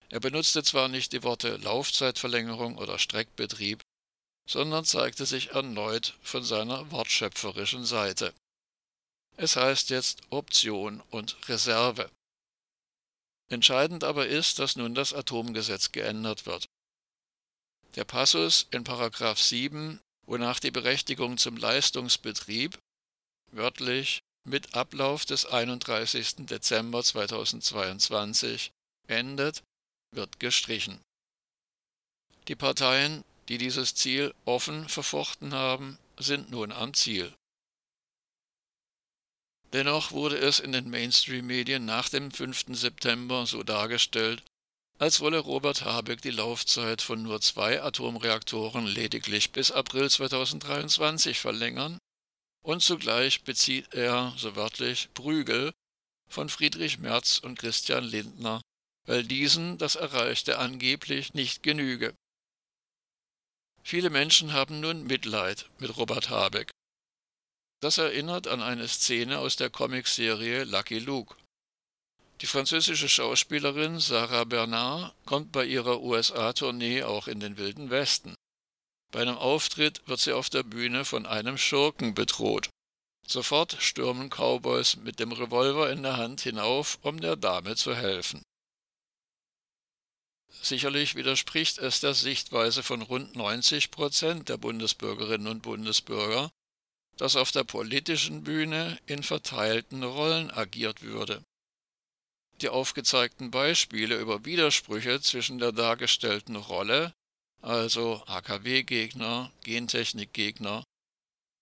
Er 0.08 0.22
benutzte 0.22 0.64
zwar 0.64 0.88
nicht 0.88 1.12
die 1.12 1.24
Worte 1.24 1.58
Laufzeitverlängerung 1.58 2.78
oder 2.78 3.00
Streckbetrieb, 3.00 3.82
sondern 4.50 4.86
zeigte 4.86 5.26
sich 5.26 5.52
erneut 5.52 6.16
von 6.22 6.44
seiner 6.44 6.90
wortschöpferischen 6.90 7.84
Seite. 7.84 8.34
Es 9.36 9.58
heißt 9.58 9.90
jetzt 9.90 10.22
Option 10.30 11.02
und 11.10 11.36
Reserve. 11.50 12.10
Entscheidend 13.52 14.06
aber 14.06 14.28
ist, 14.28 14.60
dass 14.60 14.78
nun 14.78 14.96
das 14.96 15.14
Atomgesetz 15.14 15.92
geändert 15.92 16.46
wird. 16.46 16.70
Der 17.96 18.06
Passus 18.06 18.68
in 18.72 18.86
7 18.86 20.00
wonach 20.26 20.62
die 20.62 20.72
Berechtigung 20.72 21.38
zum 21.38 21.58
Leistungsbetrieb, 21.58 22.80
wörtlich 23.52 24.22
mit 24.48 24.74
Ablauf 24.74 25.26
des 25.26 25.46
31. 25.46 26.46
Dezember 26.46 27.04
2022, 27.04 28.72
endet, 29.10 29.64
wird 30.16 30.40
gestrichen. 30.40 31.02
Die 32.48 32.56
Parteien, 32.56 33.26
die 33.50 33.58
dieses 33.58 33.94
Ziel 33.96 34.34
offen 34.46 34.88
verfochten 34.88 35.54
haben, 35.54 36.00
sind 36.18 36.50
nun 36.52 36.72
am 36.72 36.94
Ziel. 36.94 37.34
Dennoch 39.74 40.12
wurde 40.12 40.38
es 40.38 40.60
in 40.60 40.74
den 40.74 40.90
Mainstream-Medien 40.90 41.86
nach 41.86 42.10
dem 42.10 42.32
5. 42.32 42.66
September 42.72 43.46
so 43.46 43.64
dargestellt, 43.64 44.44
als 45.00 45.20
wolle 45.22 45.40
Robert 45.40 45.84
Habeck 45.84 46.22
die 46.22 46.30
Laufzeit 46.30 47.02
von 47.02 47.24
nur 47.24 47.42
zwei 47.42 47.82
Atomreaktoren 47.82 48.86
lediglich 48.86 49.52
bis 49.52 49.72
April 49.72 50.10
2023 50.10 51.40
verlängern 51.40 51.98
und 52.64 52.84
zugleich 52.84 53.44
bezieht 53.44 53.94
er, 53.94 54.34
so 54.38 54.56
wörtlich, 54.56 55.10
Prügel 55.14 55.72
von 56.28 56.50
Friedrich 56.50 57.00
Merz 57.00 57.40
und 57.40 57.58
Christian 57.58 58.04
Lindner, 58.04 58.62
weil 59.08 59.24
diesen 59.24 59.78
das 59.78 59.96
Erreichte 59.96 60.60
angeblich 60.60 61.34
nicht 61.34 61.64
genüge. 61.64 62.14
Viele 63.84 64.10
Menschen 64.10 64.54
haben 64.54 64.80
nun 64.80 65.06
Mitleid 65.06 65.70
mit 65.80 65.98
Robert 65.98 66.30
Habeck. 66.30 66.70
Das 67.82 67.98
erinnert 67.98 68.48
an 68.48 68.62
eine 68.62 68.88
Szene 68.88 69.40
aus 69.40 69.56
der 69.56 69.72
Comicserie 69.72 70.66
Lucky 70.66 71.00
Luke. 71.00 71.36
Die 72.42 72.46
französische 72.46 73.10
Schauspielerin 73.10 74.00
Sarah 74.00 74.44
Bernard 74.44 75.16
kommt 75.26 75.52
bei 75.52 75.66
ihrer 75.66 76.00
USA-Tournee 76.02 77.02
auch 77.02 77.28
in 77.28 77.40
den 77.40 77.58
Wilden 77.58 77.90
Westen. 77.90 78.36
Bei 79.12 79.22
einem 79.22 79.36
Auftritt 79.36 80.08
wird 80.08 80.20
sie 80.20 80.32
auf 80.32 80.52
der 80.52 80.62
Bühne 80.62 81.06
von 81.06 81.26
einem 81.26 81.58
Schurken 81.58 82.14
bedroht. 82.14 82.70
Sofort 83.28 83.78
stürmen 83.80 84.30
Cowboys 84.30 84.98
mit 84.98 85.20
dem 85.20 85.32
Revolver 85.32 85.90
in 85.92 86.04
der 86.04 86.18
Hand 86.18 86.42
hinauf, 86.42 87.00
um 87.02 87.20
der 87.20 87.36
Dame 87.36 87.76
zu 87.76 87.96
helfen. 87.96 88.44
Sicherlich 90.62 91.16
widerspricht 91.16 91.80
es 91.80 92.00
der 92.00 92.14
Sichtweise 92.14 92.84
von 92.84 93.02
rund 93.02 93.36
90 93.36 93.90
Prozent 93.90 94.50
der 94.50 94.58
Bundesbürgerinnen 94.58 95.48
und 95.48 95.64
Bundesbürger, 95.64 96.52
dass 97.18 97.36
auf 97.36 97.52
der 97.52 97.64
politischen 97.64 98.44
Bühne 98.44 98.98
in 99.06 99.24
verteilten 99.24 100.04
Rollen 100.04 100.52
agiert 100.52 101.02
würde 101.02 101.44
die 102.62 102.70
aufgezeigten 102.70 103.52
Beispiele 103.52 104.20
über 104.20 104.46
Widersprüche 104.46 105.22
zwischen 105.22 105.58
der 105.58 105.72
dargestellten 105.72 106.56
Rolle, 106.56 107.14
also 107.62 108.24
AKW-Gegner, 108.28 109.52
Gentechnik-Gegner, 109.64 110.84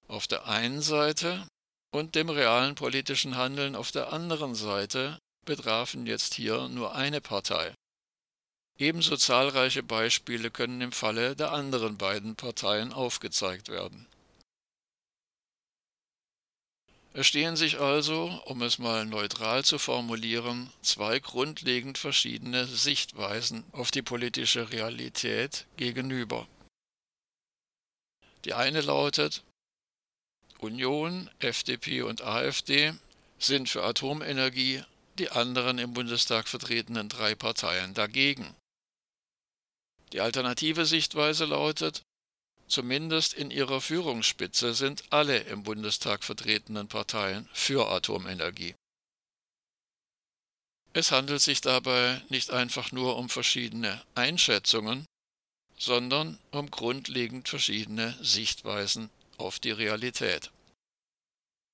auf 0.08 0.28
der 0.28 0.46
einen 0.48 0.82
Seite 0.82 1.48
und 1.92 2.16
dem 2.16 2.30
realen 2.30 2.76
politischen 2.76 3.36
Handeln 3.36 3.76
auf 3.76 3.92
der 3.92 4.12
anderen 4.14 4.56
Seite 4.56 5.20
betrafen 5.46 6.06
jetzt 6.06 6.34
hier 6.34 6.68
nur 6.70 6.96
eine 6.96 7.22
Partei. 7.22 7.74
Ebenso 8.78 9.18
zahlreiche 9.18 9.84
Beispiele 9.84 10.52
können 10.52 10.82
im 10.82 10.92
Falle 10.92 11.36
der 11.36 11.52
anderen 11.52 11.98
beiden 11.98 12.36
Parteien 12.36 12.94
aufgezeigt 12.94 13.68
werden. 13.70 14.08
Es 17.20 17.28
stehen 17.28 17.58
sich 17.58 17.82
also, 17.82 18.42
um 18.46 18.62
es 18.62 18.80
mal 18.80 19.06
neutral 19.06 19.66
zu 19.66 19.78
formulieren, 19.78 20.72
zwei 20.82 21.20
grundlegend 21.20 21.98
verschiedene 21.98 22.66
Sichtweisen 22.66 23.66
auf 23.74 23.92
die 23.92 24.02
politische 24.02 24.72
Realität 24.72 25.68
gegenüber. 25.76 26.48
Die 28.46 28.54
eine 28.54 28.80
lautet, 28.80 29.44
Union, 30.60 31.30
FDP 31.40 32.04
und 32.04 32.22
AfD 32.22 32.94
sind 33.38 33.68
für 33.68 33.84
Atomenergie, 33.84 34.82
die 35.18 35.30
anderen 35.30 35.78
im 35.78 35.94
Bundestag 35.94 36.48
vertretenen 36.48 37.10
drei 37.10 37.36
Parteien 37.36 37.94
dagegen. 37.94 38.56
Die 40.14 40.22
alternative 40.22 40.86
Sichtweise 40.86 41.44
lautet, 41.44 42.02
Zumindest 42.70 43.34
in 43.34 43.50
ihrer 43.50 43.82
Führungsspitze 43.82 44.76
sind 44.76 45.04
alle 45.10 45.40
im 45.40 45.64
Bundestag 45.64 46.24
vertretenen 46.24 46.88
Parteien 46.88 47.50
für 47.52 47.90
Atomenergie. 47.90 48.76
Es 50.94 51.12
handelt 51.12 51.42
sich 51.42 51.62
dabei 51.62 52.22
nicht 52.30 52.52
einfach 52.52 52.92
nur 52.92 53.18
um 53.18 53.28
verschiedene 53.28 54.04
Einschätzungen, 54.14 55.06
sondern 55.78 56.38
um 56.52 56.70
grundlegend 56.70 57.50
verschiedene 57.50 58.16
Sichtweisen 58.22 59.10
auf 59.38 59.60
die 59.60 59.72
Realität. 59.72 60.52